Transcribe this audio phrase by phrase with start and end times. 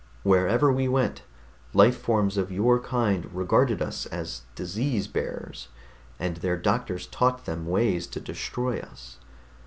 [0.23, 1.21] Wherever we went,
[1.75, 5.67] life forms of your kind regarded us as disease bearers,
[6.19, 9.19] and their doctors taught them ways to destroy us.